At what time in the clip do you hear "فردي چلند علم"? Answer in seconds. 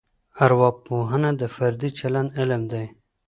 1.55-2.61